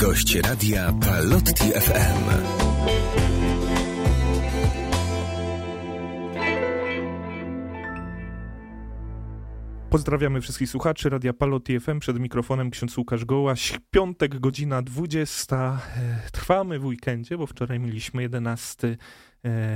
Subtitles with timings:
[0.00, 2.30] Gość radia Palotti FM.
[9.90, 12.00] Pozdrawiamy wszystkich słuchaczy Radia Palotti FM.
[12.00, 13.78] Przed mikrofonem ksiądz Łukasz Gołaś.
[13.90, 15.80] Piątek, godzina 20.
[15.96, 18.96] E, Trwamy w weekendzie, bo wczoraj mieliśmy 11 e,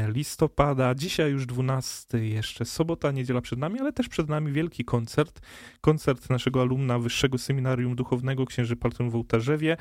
[0.08, 0.94] listopada.
[0.94, 5.40] Dzisiaj już 12, jeszcze sobota, niedziela przed nami, ale też przed nami wielki koncert.
[5.80, 9.76] Koncert naszego alumna Wyższego Seminarium Duchownego księży Paltron w Ołtarzewie,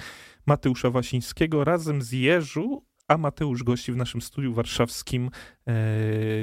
[0.46, 5.30] Mateusza Wasińskiego razem z Jeżu, a Mateusz gości w naszym studiu warszawskim
[5.68, 5.74] e,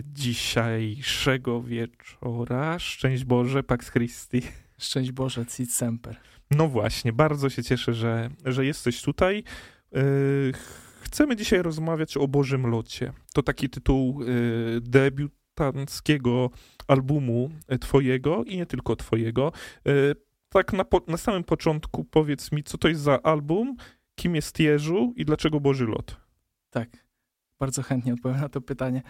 [0.05, 2.79] dzisiejszego wieczora.
[2.79, 4.43] Szczęść Boże, Pax Christi.
[4.79, 6.17] Szczęść Boże, Cid Semper.
[6.51, 9.45] No właśnie, bardzo się cieszę, że, że jesteś tutaj.
[9.95, 10.01] E,
[11.09, 13.12] chcemy dzisiaj rozmawiać o Bożym Locie.
[13.35, 14.27] To taki tytuł e,
[14.80, 16.51] debiutanckiego
[16.89, 19.53] albumu e, twojego i nie tylko twojego.
[19.87, 19.93] E,
[20.48, 23.77] tak na, po, na samym początku powiedz mi, co to jest za album,
[24.15, 26.17] kim jest Jeżu i dlaczego Boży Lot?
[26.70, 26.89] Tak,
[27.59, 29.03] bardzo chętnie odpowiem na to pytanie.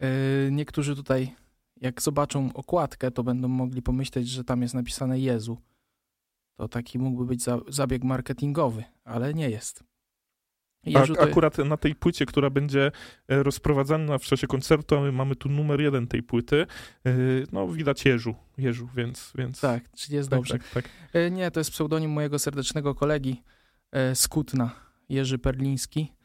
[0.00, 0.08] Yy,
[0.50, 1.34] niektórzy tutaj,
[1.76, 5.58] jak zobaczą okładkę, to będą mogli pomyśleć, że tam jest napisane Jezu.
[6.56, 9.84] To taki mógłby być za, zabieg marketingowy, ale nie jest.
[10.84, 11.14] Jeżu.
[11.20, 12.92] Akurat na tej płycie, która będzie
[13.28, 16.66] e, rozprowadzana w czasie koncertu, a my mamy tu numer jeden tej płyty,
[17.06, 17.12] e,
[17.52, 19.32] no widać Jeżu, Jeżu więc...
[19.34, 19.60] więc...
[19.60, 20.54] Tak, czyli jest tak, dobrze.
[20.58, 20.88] Tak, tak.
[21.14, 23.42] Yy, nie, to jest pseudonim mojego serdecznego kolegi
[24.14, 24.70] z Kutna,
[25.08, 26.18] Jerzy Perliński.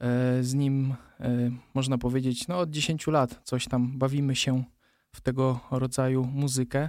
[0.00, 4.64] E, z nim, e, można powiedzieć, no od 10 lat coś tam bawimy się
[5.12, 6.80] w tego rodzaju muzykę.
[6.80, 6.88] E,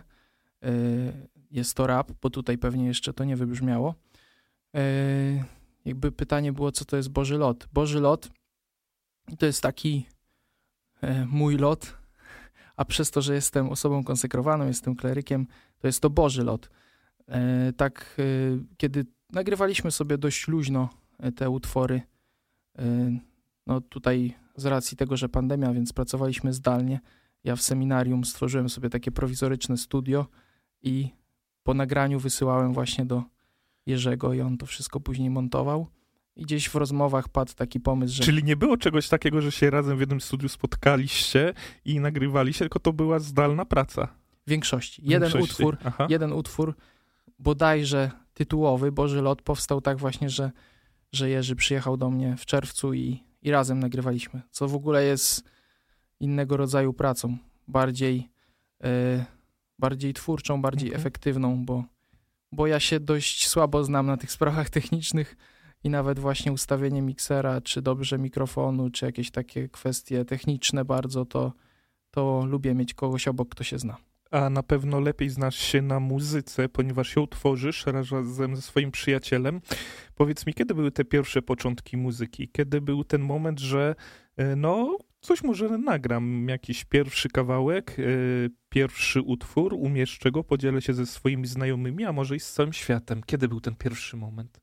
[1.51, 3.95] jest to rap, bo tutaj pewnie jeszcze to nie wybrzmiało.
[5.89, 7.67] Jakby pytanie było, co to jest Boży Lot.
[7.73, 8.29] Boży Lot
[9.39, 10.05] to jest taki
[11.27, 11.97] mój lot,
[12.75, 15.47] a przez to, że jestem osobą konsekrowaną, jestem klerykiem,
[15.79, 16.69] to jest to Boży Lot.
[17.77, 18.17] Tak,
[18.77, 20.89] kiedy nagrywaliśmy sobie dość luźno
[21.35, 22.01] te utwory,
[22.79, 23.19] Y,
[23.67, 26.99] no tutaj z racji tego, że pandemia, więc pracowaliśmy zdalnie.
[27.43, 30.25] Ja w seminarium stworzyłem sobie takie prowizoryczne studio
[30.81, 31.09] i
[31.63, 33.23] po nagraniu wysyłałem właśnie do
[33.89, 35.87] Jerzego i on to wszystko później montował.
[36.35, 38.23] I gdzieś w rozmowach padł taki pomysł, że...
[38.23, 41.53] Czyli nie było czegoś takiego, że się razem w jednym studiu spotkaliście
[41.85, 44.07] i nagrywaliście, tylko to była zdalna praca.
[44.47, 45.01] W większości.
[45.05, 45.63] Jeden większości.
[45.63, 46.07] utwór, Aha.
[46.09, 46.75] jeden utwór,
[47.39, 50.51] bodajże tytułowy, Boży Lot, powstał tak właśnie, że
[51.11, 55.43] że Jerzy przyjechał do mnie w czerwcu i, i razem nagrywaliśmy, co w ogóle jest
[56.19, 58.29] innego rodzaju pracą, bardziej,
[58.83, 59.25] e,
[59.79, 60.99] bardziej twórczą, bardziej okay.
[60.99, 61.83] efektywną, bo,
[62.51, 65.35] bo ja się dość słabo znam na tych sprawach technicznych
[65.83, 71.53] i nawet właśnie ustawienie miksera, czy dobrze mikrofonu, czy jakieś takie kwestie techniczne bardzo, to,
[72.11, 73.97] to lubię mieć kogoś obok, kto się zna
[74.31, 79.61] a na pewno lepiej znasz się na muzyce, ponieważ ją tworzysz razem ze swoim przyjacielem.
[80.15, 82.49] Powiedz mi, kiedy były te pierwsze początki muzyki?
[82.49, 83.95] Kiedy był ten moment, że
[84.37, 88.03] e, no, coś może nagram, jakiś pierwszy kawałek, e,
[88.69, 93.21] pierwszy utwór, umieszczę go, podzielę się ze swoimi znajomymi, a może i z całym światem.
[93.25, 94.61] Kiedy był ten pierwszy moment?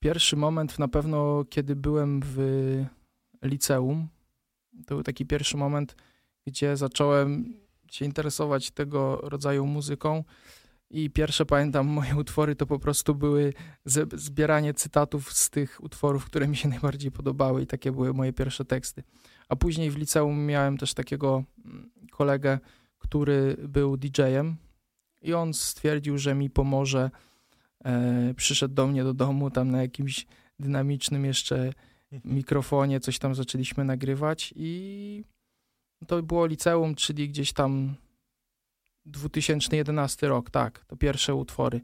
[0.00, 2.38] Pierwszy moment na pewno, kiedy byłem w
[3.42, 4.08] liceum.
[4.86, 5.96] To był taki pierwszy moment,
[6.46, 7.54] gdzie zacząłem
[7.90, 10.24] się interesować tego rodzaju muzyką.
[10.90, 13.52] I pierwsze, pamiętam, moje utwory to po prostu były
[14.12, 18.64] zbieranie cytatów z tych utworów, które mi się najbardziej podobały i takie były moje pierwsze
[18.64, 19.02] teksty.
[19.48, 22.58] A później w liceum miałem też takiego mm, kolegę,
[22.98, 24.56] który był DJ-em
[25.22, 27.10] i on stwierdził, że mi pomoże.
[27.84, 30.26] E, przyszedł do mnie do domu, tam na jakimś
[30.58, 31.72] dynamicznym jeszcze
[32.12, 32.34] mhm.
[32.34, 35.24] mikrofonie, coś tam zaczęliśmy nagrywać i
[36.06, 37.94] to było liceum, czyli gdzieś tam
[39.06, 41.80] 2011 rok, tak, to pierwsze utwory.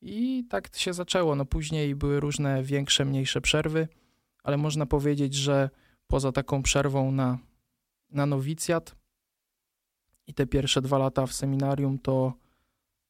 [0.00, 1.34] I tak się zaczęło.
[1.34, 3.88] No później były różne większe, mniejsze przerwy,
[4.42, 5.70] ale można powiedzieć, że
[6.06, 7.38] poza taką przerwą na,
[8.10, 8.96] na nowicjat
[10.26, 12.32] i te pierwsze dwa lata w seminarium, to,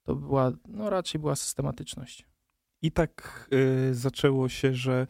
[0.03, 2.27] to była, no raczej była systematyczność.
[2.83, 3.49] I tak
[3.91, 5.07] y, zaczęło się, że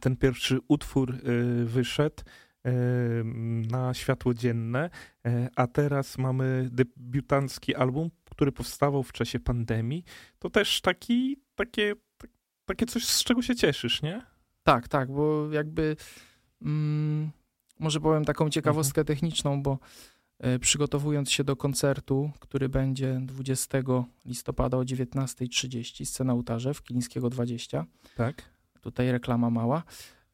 [0.00, 2.22] ten pierwszy utwór y, wyszedł
[3.70, 4.90] na światło dzienne,
[5.26, 10.04] e, a teraz mamy debiutancki album, który powstawał w czasie pandemii.
[10.38, 11.94] To też taki, takie,
[12.64, 14.22] takie coś, z czego się cieszysz, nie?
[14.62, 15.96] Tak, tak, bo jakby
[16.62, 17.30] mm,
[17.78, 19.06] może powiem taką ciekawostkę mhm.
[19.06, 19.78] techniczną, bo
[20.38, 23.78] e, przygotowując się do koncertu, który będzie 20
[24.24, 27.86] listopada o 19.30, scena ołtarze w Kilińskiego 20.
[28.16, 28.42] Tak.
[28.80, 29.82] Tutaj reklama mała.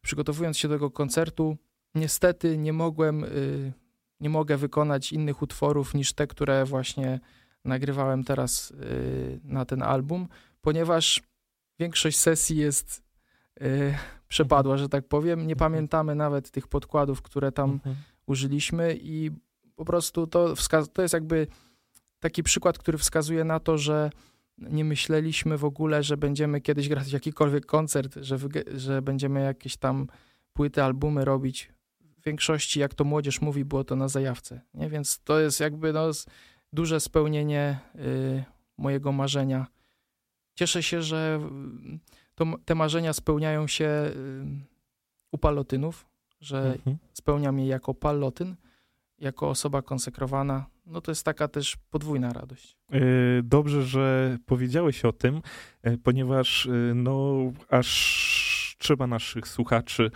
[0.00, 1.56] Przygotowując się do tego koncertu,
[1.94, 3.72] niestety nie mogłem, y,
[4.20, 7.20] nie mogę wykonać innych utworów niż te, które właśnie
[7.64, 10.28] nagrywałem teraz y, na ten album,
[10.60, 11.22] ponieważ
[11.78, 13.02] większość sesji jest
[13.62, 13.94] y,
[14.28, 15.38] przepadła, że tak powiem.
[15.38, 15.58] Nie Mhm.
[15.58, 17.96] pamiętamy nawet tych podkładów, które tam Mhm.
[18.26, 19.30] użyliśmy i
[19.76, 20.54] po prostu to,
[20.92, 21.46] to jest jakby
[22.20, 24.10] taki przykład, który wskazuje na to, że
[24.58, 28.38] nie myśleliśmy w ogóle, że będziemy kiedyś grać jakikolwiek koncert, że,
[28.74, 30.06] że będziemy jakieś tam
[30.52, 31.72] płyty, albumy robić.
[32.20, 34.60] W większości, jak to młodzież mówi, było to na zajawce.
[34.74, 34.88] Nie?
[34.90, 36.10] Więc to jest jakby no,
[36.72, 38.44] duże spełnienie y,
[38.78, 39.66] mojego marzenia.
[40.54, 41.40] Cieszę się, że
[41.94, 41.98] y,
[42.34, 44.12] to, te marzenia spełniają się y,
[45.32, 46.06] u palotynów,
[46.40, 46.96] że Mhm.
[47.12, 48.56] spełniam je jako palotyn,
[49.18, 50.66] jako osoba konsekrowana.
[50.86, 52.76] No to jest taka też podwójna radość.
[52.92, 52.98] E,
[53.42, 55.42] Dobrze, że powiedziałeś o tym,
[55.82, 57.36] e, ponieważ e, no
[57.68, 60.10] aż trzeba naszych słuchaczy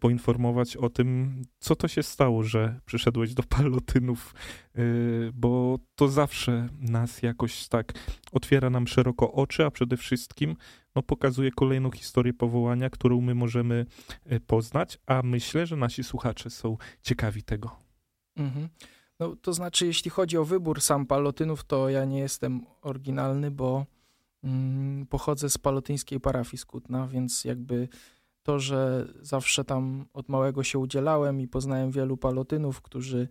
[0.00, 4.34] poinformować o tym, co to się stało, że przyszedłeś do palotynów,
[4.74, 4.80] e,
[5.34, 7.92] bo to zawsze nas jakoś tak
[8.32, 10.56] otwiera nam szeroko oczy, a przede wszystkim
[10.94, 13.86] no, pokazuje kolejną historię powołania, którą my możemy
[14.26, 17.76] e, poznać, a myślę, że nasi słuchacze są ciekawi tego.
[18.36, 18.68] Mhm.
[19.20, 23.86] No to znaczy, jeśli chodzi o wybór sam palotynów, to ja nie jestem oryginalny, bo
[24.44, 27.88] mm, pochodzę z palotyńskiej parafii z Kutna, więc jakby
[28.48, 33.28] to, że zawsze tam od małego się udzielałem i poznałem wielu palotynów, którzy,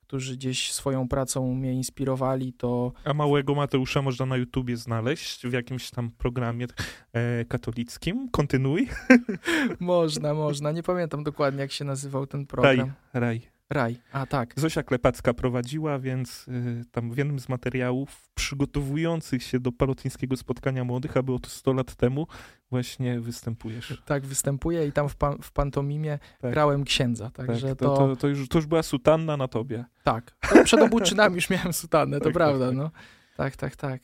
[0.00, 5.52] którzy gdzieś swoją pracą mnie inspirowali, to A małego Mateusza można na YouTubie znaleźć w
[5.52, 6.66] jakimś tam programie
[7.12, 8.28] e, katolickim.
[8.30, 8.88] Kontynuuj.
[9.80, 10.72] można, można.
[10.72, 12.92] Nie pamiętam dokładnie, jak się nazywał ten Raj, program.
[13.12, 13.56] raj.
[13.70, 13.96] Raj.
[14.12, 14.54] A tak.
[14.56, 20.84] Zosia Klepacka prowadziła, więc y, tam w jednym z materiałów przygotowujących się do palotyńskiego spotkania
[20.84, 22.26] młodych, a było to 100 lat temu,
[22.70, 24.02] właśnie występujesz.
[24.06, 26.52] Tak, występuję i tam w, pan, w pantomimie Tak.
[26.52, 29.84] grałem księdza, Tak, także to, to, to, to, już, to już była sutanna na tobie.
[30.04, 30.36] Tak.
[30.54, 32.76] No, przed obłóczynami już miałem sutannę, to Tak, tak, prawda, tak.
[32.76, 32.90] no.
[33.36, 34.00] Tak, tak, tak.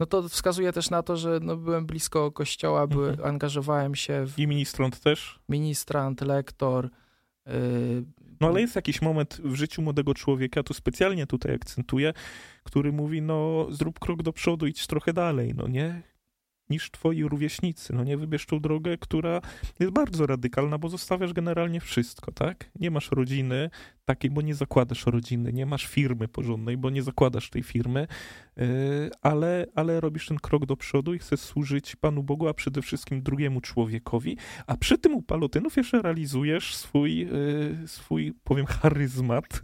[0.00, 3.28] No to wskazuje też na to, że no, byłem blisko kościoła, były, Mhm.
[3.28, 5.40] angażowałem się w I ministrant też.
[5.48, 6.90] ministrant, lektor.
[7.46, 7.52] Yy,
[8.40, 12.12] No ale jest jakiś moment w życiu młodego człowieka, tu specjalnie tutaj akcentuję,
[12.62, 16.02] który mówi, no zrób krok do przodu, idź trochę dalej, no nie?
[16.70, 18.16] Niż twoi rówieśnicy, no nie?
[18.16, 19.40] Wybierz tą drogę, która
[19.78, 22.70] jest bardzo radykalna, bo zostawiasz generalnie wszystko, tak?
[22.80, 23.70] Nie masz rodziny
[24.06, 28.06] takiej, bo nie zakładasz rodziny, nie masz firmy porządnej, bo nie zakładasz tej firmy,
[28.56, 28.64] yy,
[29.22, 33.22] ale, ale robisz ten krok do przodu i chcesz służyć Panu Bogu, a przede wszystkim
[33.22, 34.36] drugiemu człowiekowi,
[34.66, 39.60] a przy tym u palotynów jeszcze realizujesz swój, yy, swój powiem, charyzmat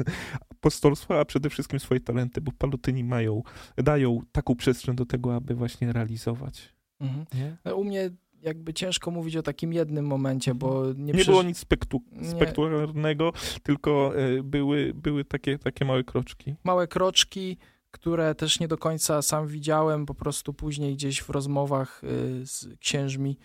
[0.50, 3.42] apostolstwa, a przede wszystkim swoje talenty, bo palotyni mają,
[3.76, 6.81] dają taką przestrzeń do tego, aby właśnie realizować.
[7.02, 7.26] Mhm.
[7.34, 8.10] Nie, no, u mnie
[8.42, 11.06] jakby ciężko mówić o takim jednym momencie, bo nie, Mhm.
[11.06, 12.30] nie przeży- było nic spektu- Nie.
[12.30, 13.32] spektakularnego,
[13.62, 16.54] tylko yy, były, były takie, takie małe kroczki.
[16.64, 17.56] małe kroczki,
[17.90, 22.66] które też nie do końca sam widziałem, po prostu później gdzieś w rozmowach y, z
[22.80, 23.38] księżmi,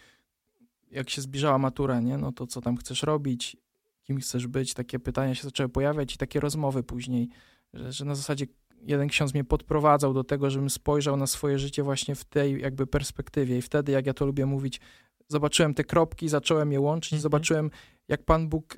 [0.92, 2.18] jak się zbliżała matura, nie?
[2.18, 3.58] No to co tam chcesz robić,
[4.04, 7.30] kim chcesz być, takie pytania się zaczęły pojawiać i takie rozmowy później,
[7.74, 8.46] że, że na zasadzie
[8.82, 12.88] jeden ksiądz mnie podprowadzał do tego, żebym spojrzał na swoje życie właśnie w tej jakby
[12.88, 14.82] perspektywie i wtedy, jak ja to lubię mówić,
[15.28, 17.22] zobaczyłem te kropki, zacząłem je łączyć, Mhm.
[17.22, 17.72] zobaczyłem,
[18.08, 18.76] jak Pan Bóg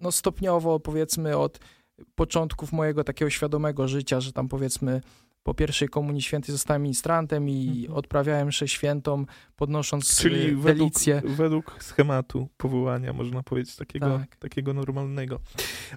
[0.00, 1.58] no stopniowo, powiedzmy od
[2.14, 5.00] początków mojego takiego świadomego życia, że tam powiedzmy
[5.44, 7.98] po pierwszej komunii świętej zostałem ministrantem i Mhm.
[7.98, 9.24] odprawiałem mszę świętą,
[9.56, 11.22] podnosząc Czyli Czyli według, delicję.
[11.24, 14.36] według schematu powołania, można powiedzieć, takiego, Tak.
[14.36, 15.40] takiego normalnego.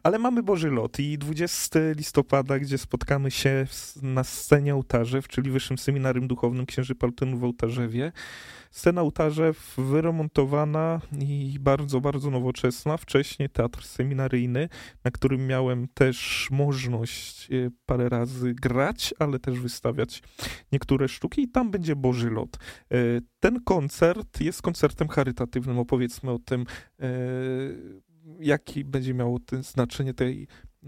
[0.04, 3.68] Ale mamy Boży Lot i 20 listopada, gdzie spotkamy się
[4.02, 8.12] na scenie Ołtarzew, czyli Wyższym Seminarium Duchownym Księży Paltynów w Ołtarzewie.
[8.72, 12.98] Scena Ołtarzew wyremontowana i bardzo, bardzo nowoczesna.
[12.98, 14.70] Wcześniej teatr seminaryjny,
[15.04, 20.24] na którym miałem też możliwość e, parę razy grać, ale też wystawiać
[20.72, 22.58] niektóre sztuki i tam będzie Boży Lot.
[22.92, 22.98] E,
[23.40, 25.80] Ten koncert jest koncertem charytatywnym.
[25.80, 26.66] Opowiedzmy o tym,
[27.00, 27.08] e,
[28.40, 30.48] jaki będzie miało znaczenie tej,
[30.84, 30.88] e,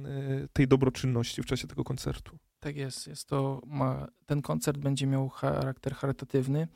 [0.54, 2.38] tej dobroczynności w czasie tego koncertu.
[2.60, 6.68] Tak jest, jest to, ma, ten koncert będzie miał charakter charytatywny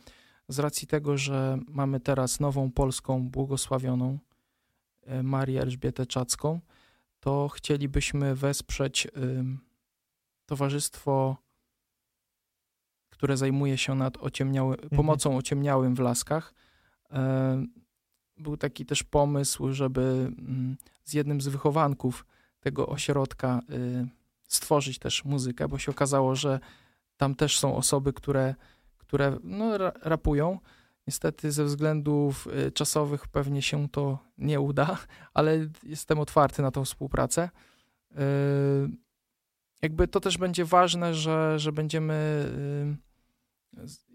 [0.48, 4.20] z racji tego, że mamy teraz nową polską błogosławioną
[5.24, 6.60] Marię Elżbietę Czacką,
[7.20, 9.60] to chcielibyśmy wesprzeć ym,
[10.46, 11.38] towarzystwo,
[13.14, 16.54] które zajmuje się nad ociemniały, pomocą ociemniałym w laskach.
[17.12, 17.66] E,
[18.38, 22.26] Był taki też pomysł, żeby mm, z jednym z wychowanków
[22.60, 24.08] tego ośrodka y,
[24.48, 26.60] stworzyć też muzykę, bo się okazało, że
[27.18, 28.56] tam też są osoby, które,
[28.98, 30.60] które no, ra- rapują.
[31.08, 34.98] Niestety ze względów y, czasowych pewnie się to nie uda,
[35.34, 37.50] ale jestem otwarty na tą współpracę.
[39.84, 42.14] Jakby to też będzie ważne, że, że będziemy
[43.00, 43.14] y,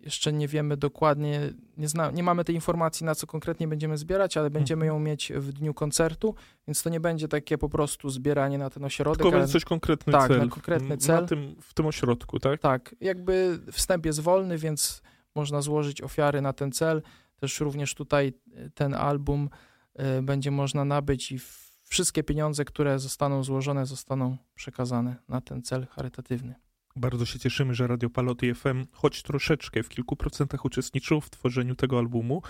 [0.04, 1.40] Jeszcze nie wiemy dokładnie,
[1.76, 4.94] nie, zna, nie mamy tej informacji, na co konkretnie będziemy zbierać, ale będziemy Mhm.
[5.02, 6.34] ją mieć w dniu koncertu,
[6.66, 9.22] więc to nie będzie takie po prostu zbieranie na ten ośrodek.
[9.22, 10.38] Tylko będzie coś konkretny tak, cel.
[10.38, 11.20] na konkretny cel.
[11.20, 12.60] Na tym, w tym ośrodku, tak?
[12.60, 15.02] Tak, jakby wstęp jest wolny, więc
[15.34, 17.02] można złożyć ofiary na ten cel.
[17.36, 19.48] Też również tutaj y, ten album
[20.18, 25.62] y, będzie można nabyć i w- wszystkie pieniądze, które zostaną złożone, zostaną przekazane na ten
[25.62, 26.54] cel charytatywny.
[26.96, 31.74] Bardzo się cieszymy, że Radio Paloty FM choć troszeczkę, w kilku procentach uczestniczył w tworzeniu
[31.74, 32.42] tego albumu.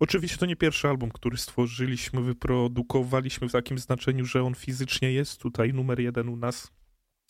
[0.00, 5.40] Oczywiście to nie pierwszy album, który stworzyliśmy, wyprodukowaliśmy w takim znaczeniu, że on fizycznie jest
[5.40, 6.72] tutaj numer jeden u nas.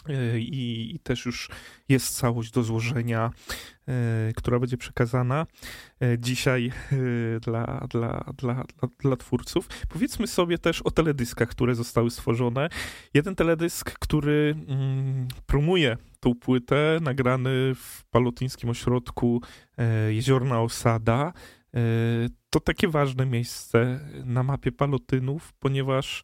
[0.09, 1.51] E, I, I też już
[1.89, 3.31] jest całość do złożenia,
[3.89, 5.47] e, która będzie przekazana
[6.01, 6.73] e, dzisiaj
[7.41, 8.65] dla, dla, dla,
[8.99, 9.69] dla, twórców.
[9.89, 12.69] Powiedzmy sobie też o teledyskach, które zostały stworzone.
[13.15, 19.43] Jeden teledysk, który mm, promuje tą płytę, nagrany w palotyńskim ośrodku
[20.09, 21.33] Jeziorna Osada.
[22.51, 26.23] To takie ważne miejsce na mapie Palotynów, ponieważ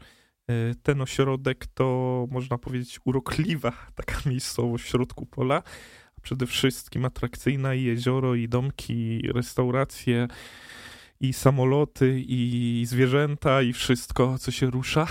[0.83, 5.63] ten ośrodek to, można powiedzieć, urokliwa taka miejscowość w środku pola.
[6.17, 10.29] A przede wszystkim atrakcyjna i jezioro, i domki, i restauracje,
[11.21, 15.07] i samoloty, i zwierzęta, i wszystko, co się rusza.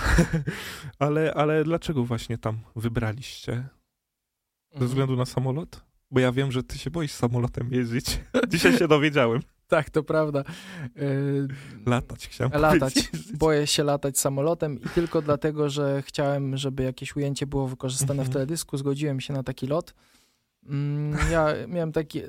[0.98, 3.68] ale, ale dlaczego właśnie tam wybraliście?
[4.78, 5.84] Ze względu na samolot?
[6.10, 8.20] Bo ja wiem, że ty się boisz samolotem jeździć.
[8.52, 9.40] Dzisiaj się dowiedziałem.
[9.68, 10.44] Tak, to prawda.
[10.96, 11.48] Y,
[11.86, 12.94] Latać chciałem Latać.
[12.94, 13.32] powiedzieć.
[13.36, 18.26] Boję się latać samolotem i tylko dlatego, że chciałem, żeby jakieś ujęcie było wykorzystane w
[18.26, 18.32] Mhm.
[18.32, 19.94] teledysku, zgodziłem się na taki lot.
[20.66, 22.22] Mm, Ja miałem taki.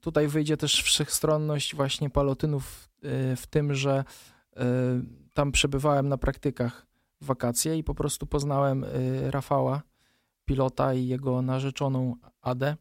[0.00, 2.88] Tutaj wyjdzie też wszechstronność właśnie palotynów
[3.32, 4.04] y, w tym, że
[4.52, 4.60] y,
[5.34, 6.86] tam przebywałem na praktykach
[7.20, 8.84] w wakacje i po prostu poznałem
[9.30, 9.82] Rafała,
[10.44, 12.76] pilota i jego narzeczoną Adę.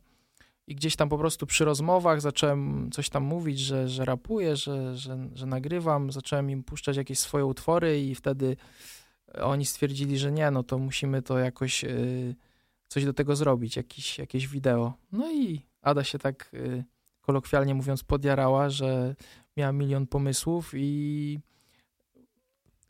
[0.71, 4.97] I gdzieś tam po prostu przy rozmowach zacząłem coś tam mówić, że, że rapuję, że,
[4.97, 8.55] że, że nagrywam, zacząłem im puszczać jakieś swoje utwory i wtedy
[9.41, 12.35] oni stwierdzili, że nie, no to musimy to jakoś y,
[12.87, 14.93] coś do tego zrobić, jakiś, jakieś wideo.
[15.11, 16.83] No i Ada się tak y,
[17.21, 19.15] kolokwialnie mówiąc podjarała, że
[19.57, 21.39] miała milion pomysłów i I,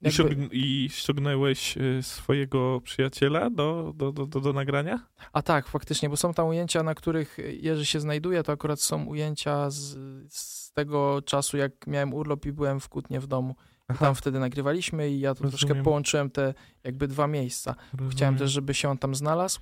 [0.01, 5.07] jakby- I ściągnęłeś y, swojego przyjaciela do, do, do, do, nagrania?
[5.33, 9.05] A tak, faktycznie, bo są tam ujęcia, na których Jerzy się znajduje, to akurat są
[9.05, 9.97] ujęcia z,
[10.33, 13.55] z tego czasu, jak miałem urlop i byłem w Kutnie w domu.
[13.95, 15.83] I tam wtedy nagrywaliśmy i ja to troszkę Rozumiem.
[15.83, 16.53] połączyłem te
[16.83, 17.75] jakby dwa miejsca.
[17.93, 18.37] Chciałem rozumiem.
[18.37, 19.59] też, żeby się on tam znalazł,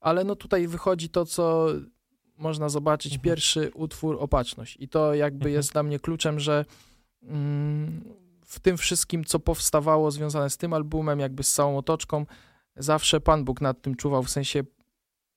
[0.00, 1.66] ale no tutaj wychodzi to, co
[2.38, 3.24] można zobaczyć, Mhm.
[3.24, 4.76] pierwszy utwór Opatrzność.
[4.80, 5.54] I to jakby Mhm.
[5.54, 6.64] jest dla mnie kluczem, że
[7.22, 8.04] mm,
[8.48, 12.26] w tym wszystkim, co powstawało związane z tym albumem, jakby z całą otoczką,
[12.76, 14.62] zawsze Pan Bóg nad tym czuwał, w sensie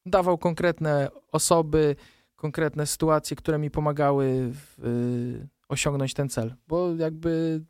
[0.05, 1.95] dawał konkretne osoby,
[2.35, 7.61] konkretne sytuacje, które mi pomagały w, y, osiągnąć ten cel, bo jakby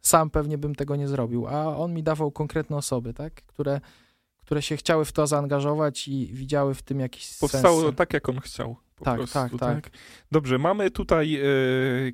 [0.00, 3.80] sam pewnie bym tego nie zrobił, a on mi dawał konkretne osoby, tak, które,
[4.38, 7.96] które się chciały w to zaangażować i widziały w tym jakiś Powstało sens.
[7.96, 8.76] tak, jak on chciał.
[8.96, 9.90] Po Tak, prostu, tak, tak.
[10.32, 11.42] Dobrze, mamy tutaj e,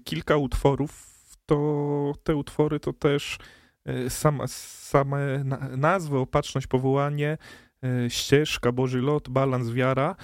[0.05, 1.11] kilka utworów.
[1.51, 3.39] To te utwory to też
[3.85, 7.39] e, sama, same na, nazwy, opatrzność, powołanie,
[7.85, 10.17] e, ścieżka, Boży lot, balans, wiara.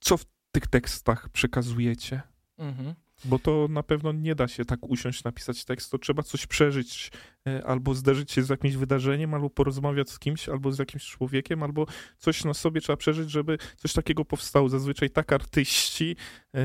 [0.00, 2.22] Co w tych tekstach przekazujecie?
[2.58, 2.94] Mhm.
[3.24, 7.10] Bo to na pewno nie da się tak usiąść, napisać tekst, to trzeba coś przeżyć,
[7.46, 11.62] e, albo zderzyć się z jakimś wydarzeniem, albo porozmawiać z kimś, albo z jakimś człowiekiem,
[11.62, 11.86] albo
[12.18, 14.68] coś na sobie trzeba przeżyć, żeby coś takiego powstało.
[14.68, 16.16] Zazwyczaj tak artyści
[16.54, 16.60] e,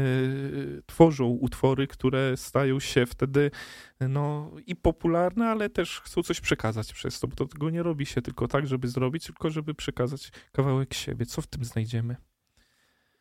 [0.86, 3.51] tworzą utwory, które stają się wtedy
[4.00, 8.05] no i popularne, ale też chcą coś przekazać przez to, bo to tego nie robi
[8.05, 11.25] się tylko tak, żeby zrobić, tylko żeby przekazać kawałek siebie.
[11.25, 12.31] Co w tym znajdziemy?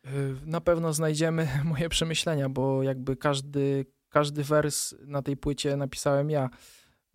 [0.05, 6.29] Y, Na pewno znajdziemy moje przemyślenia, bo jakby każdy, każdy wers na tej płycie napisałem
[6.29, 6.49] ja.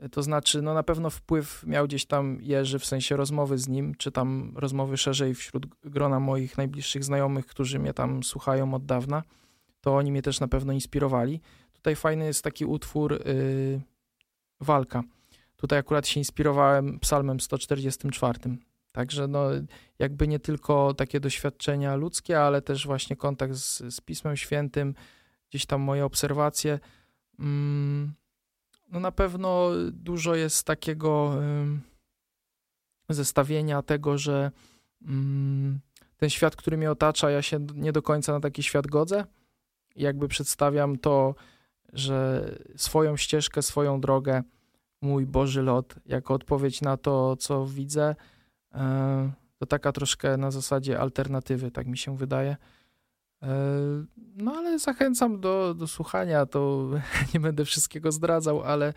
[0.05, 3.69] Y, To znaczy, no na pewno wpływ miał gdzieś tam Jerzy, w sensie rozmowy z
[3.69, 8.87] nim, czy tam rozmowy szerzej wśród grona moich najbliższych znajomych, którzy mnie tam słuchają od
[8.87, 9.23] dawna.
[9.81, 11.40] To oni mnie też na pewno inspirowali.
[11.73, 13.81] Tutaj fajny jest taki utwór y,
[14.61, 15.02] Walka.
[15.57, 18.38] Tutaj akurat się inspirowałem psalmem 144.
[18.97, 19.49] Także no,
[19.99, 24.95] jakby nie tylko takie doświadczenia ludzkie, ale też właśnie kontakt z, z Pismem Świętym,
[25.50, 26.79] gdzieś tam moje obserwacje.
[27.38, 28.15] Mm,
[28.88, 31.38] no na pewno dużo jest takiego
[33.09, 34.50] zestawienia tego, że
[35.03, 35.81] mm,
[36.17, 39.25] ten świat, który mnie otacza, ja się nie do końca na taki świat godzę.
[39.97, 41.35] Jakby przedstawiam to,
[41.93, 44.43] że swoją ścieżkę, swoją drogę,
[45.00, 48.15] mój Boży lot, jako odpowiedź na to, co widzę,
[49.59, 52.56] to taka troszkę na zasadzie alternatywy, tak mi się wydaje.
[54.16, 56.90] No ale zachęcam do, do słuchania, to
[57.35, 58.95] nie będę wszystkiego zdradzał, ale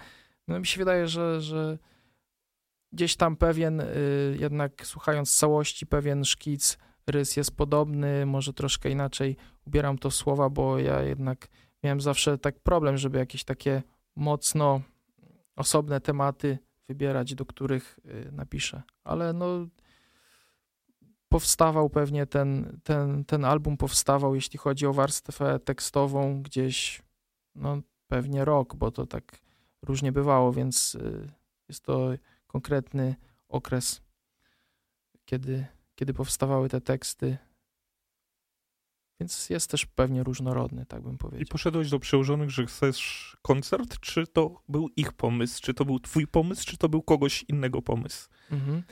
[0.48, 1.78] no, mi się wydaje, że, że
[2.92, 3.86] gdzieś tam pewien, y,
[4.40, 10.80] jednak słuchając całości, pewien szkic, rys jest podobny, może troszkę inaczej ubieram to słowa, bo
[10.80, 11.48] ja jednak
[11.84, 13.84] miałem zawsze tak problem, żeby jakieś takie
[14.16, 14.82] mocno
[15.56, 16.58] osobne tematy
[16.90, 18.84] wybierać, do których y, napiszę.
[19.04, 19.68] Ale no
[21.30, 27.02] powstawał pewnie ten, ten, ten album powstawał, jeśli chodzi o warstwę tekstową, gdzieś
[27.56, 29.40] no pewnie rok, bo to tak
[29.82, 31.32] różnie bywało, więc y,
[31.68, 32.10] jest to
[32.48, 33.16] konkretny
[33.50, 34.02] okres,
[35.26, 35.66] kiedy,
[35.96, 37.38] kiedy powstawały te teksty.
[39.20, 41.42] Więc jest też pewnie różnorodny, tak bym powiedział.
[41.42, 44.00] I poszedłeś do przełożonych, że chcesz koncert?
[44.00, 45.62] Czy to był ich pomysł?
[45.62, 46.66] Czy to był twój pomysł?
[46.66, 48.30] Czy to był kogoś innego pomysł?
[48.52, 48.84] Mhm.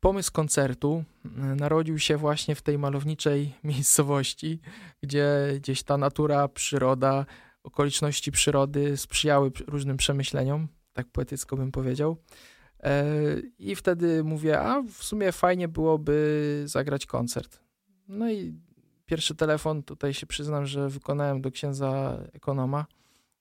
[0.00, 4.60] Pomysł koncertu y, narodził się właśnie w tej malowniczej miejscowości,
[5.02, 7.26] gdzie gdzieś ta natura, przyroda,
[7.62, 12.16] okoliczności przyrody sprzyjały różnym przemyśleniom, tak poetycko bym powiedział.
[12.82, 13.04] E,
[13.58, 17.60] I wtedy mówię, a w sumie fajnie byłoby zagrać koncert.
[18.08, 18.54] No i
[19.06, 22.86] pierwszy telefon, tutaj się przyznam, że wykonałem do księdza ekonoma.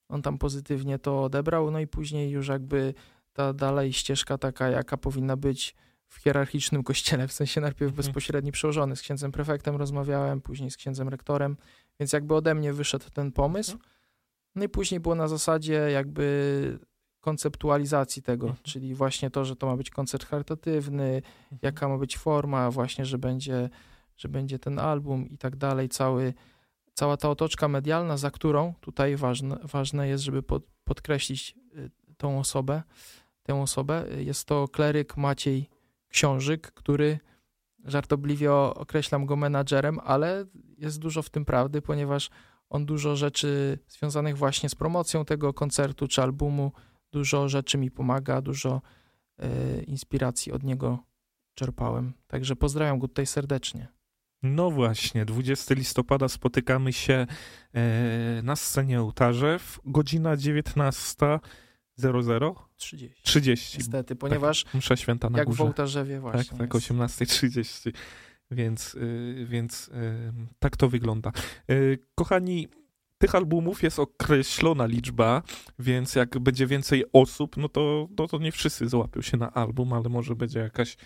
[0.10, 2.94] On tam pozytywnie to odebrał, no i później już jakby
[3.34, 5.76] ta dalej ścieżka taka, jaka powinna być
[6.08, 7.96] w hierarchicznym kościele, w sensie najpierw mhm.
[7.96, 8.96] bezpośredni przełożony.
[8.96, 11.58] Z księdzem prefektem rozmawiałem, później z księdzem rektorem,
[12.00, 13.72] więc jakby ode mnie wyszedł ten pomysł.
[13.72, 13.90] Mhm.
[14.56, 16.80] No i później było na zasadzie jakby
[17.20, 18.64] konceptualizacji tego, mhm.
[18.64, 21.60] czyli właśnie to, że to ma być koncert charytatywny, mhm.
[21.62, 23.70] jaka ma być forma, właśnie, że będzie,
[24.18, 26.34] że będzie ten album i tak dalej, cały,
[26.94, 32.40] cała ta otoczka medialna, za którą tutaj ważne, ważne jest, żeby pod, podkreślić y, tą
[32.40, 32.84] osobę,
[33.44, 34.06] tę osobę.
[34.18, 35.70] Jest to kleryk Maciej
[36.10, 37.20] Książyk, który
[37.86, 40.46] żartobliwie określam go menadżerem, ale
[40.78, 42.30] jest dużo w tym prawdy, ponieważ
[42.70, 46.72] on dużo rzeczy związanych właśnie z promocją tego koncertu czy albumu,
[47.12, 48.82] dużo rzeczy mi pomaga, dużo
[49.38, 51.00] e, inspiracji od niego
[51.56, 52.14] czerpałem.
[52.28, 53.88] Także pozdrawiam go tutaj serdecznie.
[54.44, 57.28] No właśnie, 20 listopada spotykamy się
[57.74, 61.40] e, na scenie ołtarzew, godzina 19.
[61.98, 62.56] 00?
[62.78, 63.24] 30.
[63.24, 63.78] 30.
[63.78, 65.58] Niestety, ponieważ tak, msza święta na jak górze.
[65.58, 66.58] w ołtarzewie właśnie.
[66.58, 67.92] Tak, tak, 18.30.
[68.52, 69.92] Więc, y, więc y,
[70.60, 71.32] tak to wygląda.
[71.70, 72.68] Y, kochani,
[73.18, 75.42] tych albumów jest określona liczba,
[75.80, 79.94] więc jak będzie więcej osób, no to, no to nie wszyscy złapią się na album,
[79.94, 80.98] ale może będzie jakaś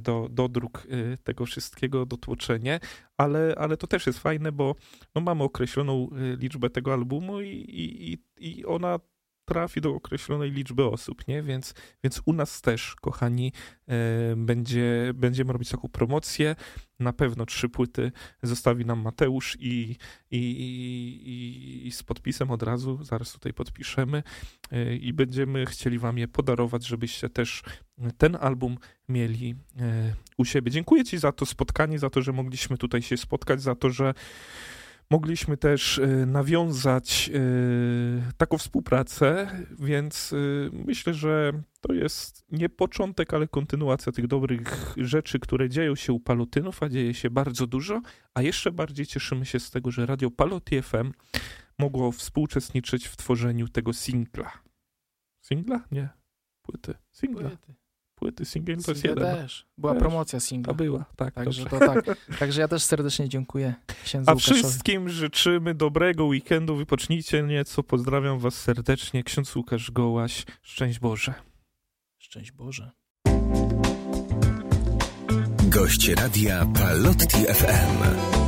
[0.00, 0.86] do, dodruk
[1.24, 2.80] tego wszystkiego, dotłoczenie,
[3.16, 4.74] ale, ale to też jest fajne, bo
[5.14, 8.18] no mamy określoną liczbę tego albumu i, i,
[8.50, 8.98] i ona
[9.50, 11.42] trafi do określonej liczby osób, nie?
[11.42, 13.52] Więc, więc u nas też, kochani,
[13.88, 16.56] e, będzie, będziemy robić taką promocję.
[16.98, 19.96] Na pewno trzy płyty zostawi nam Mateusz i,
[20.30, 24.22] i, i, i z podpisem od razu, zaraz tutaj podpiszemy
[24.70, 27.62] e, i będziemy chcieli wam je podarować, żebyście też
[28.18, 30.70] ten album mieli e, u siebie.
[30.70, 34.14] Dziękuję ci za to spotkanie, za to, że mogliśmy tutaj się spotkać, za to, że
[35.10, 40.36] mogliśmy też e, nawiązać e, taką współpracę, więc e,
[40.72, 46.20] myślę, że to jest nie początek, ale kontynuacja tych dobrych rzeczy, które dzieją się u
[46.20, 48.00] Palotynów, a dzieje się bardzo dużo,
[48.34, 51.12] a jeszcze bardziej cieszymy się z tego, że Radio Paloty FM
[51.78, 54.52] mogło współuczestniczyć w tworzeniu tego singla.
[55.40, 55.84] Singla?
[55.92, 56.08] Nie.
[56.62, 56.94] Płyty.
[57.12, 57.48] Singla.
[57.48, 57.79] Płyty
[58.20, 59.24] płyty single to jest jeden.
[59.24, 59.66] też.
[59.78, 60.00] Była też.
[60.00, 60.70] promocja singla.
[60.70, 61.34] A była, tak.
[61.34, 62.04] Także, to tak.
[62.38, 68.54] Także ja też serdecznie dziękuję księdzu A wszystkim życzymy dobrego weekendu, wypocznijcie nieco, pozdrawiam was
[68.54, 71.34] serdecznie, ksiądz Łukasz Gołaś, szczęść Boże.
[72.18, 72.90] Szczęść Boże.
[75.68, 78.39] Gość radia Palotti FM.